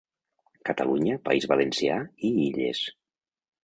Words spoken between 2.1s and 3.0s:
i Illes.